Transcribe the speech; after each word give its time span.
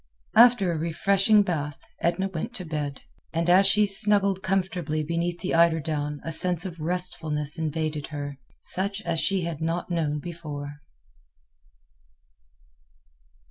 After 0.35 0.71
a 0.71 0.79
refreshing 0.79 1.43
bath, 1.43 1.79
Edna 2.01 2.27
went 2.27 2.55
to 2.55 2.65
bed. 2.65 3.03
And 3.33 3.47
as 3.51 3.67
she 3.67 3.85
snuggled 3.85 4.41
comfortably 4.41 5.03
beneath 5.03 5.41
the 5.41 5.53
eiderdown 5.53 6.21
a 6.23 6.31
sense 6.31 6.65
of 6.65 6.79
restfulness 6.79 7.59
invaded 7.59 8.07
her, 8.07 8.39
such 8.63 9.03
as 9.03 9.19
she 9.19 9.41
had 9.41 9.61
not 9.61 9.91
known 9.91 10.17
before. 10.19 10.81